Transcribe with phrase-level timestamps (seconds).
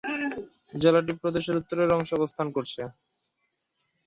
[0.73, 2.81] জেলাটি প্রদেশের উত্তরের অংশে অবস্থান করছে।